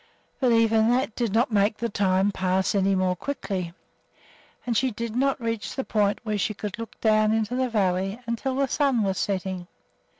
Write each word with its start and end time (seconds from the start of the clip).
But 0.39 0.51
even 0.51 0.89
that 0.89 1.15
did 1.15 1.31
not 1.31 1.51
make 1.51 1.77
the 1.77 1.87
time 1.87 2.31
pass 2.31 2.73
any 2.73 2.95
more 2.95 3.15
quickly, 3.15 3.71
and 4.65 4.75
she 4.75 4.89
did 4.89 5.15
not 5.15 5.39
reach 5.39 5.75
the 5.75 5.83
point 5.83 6.17
where 6.23 6.39
she 6.39 6.55
could 6.55 6.79
look 6.79 6.99
down 7.01 7.31
into 7.31 7.55
the 7.55 7.69
valley 7.69 8.19
until 8.25 8.55
the 8.55 8.67
sun 8.67 9.03
was 9.03 9.19
setting. 9.19 9.67